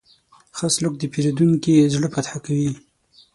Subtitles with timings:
[0.57, 2.71] ښه سلوک د پیرودونکي زړه فتح کوي.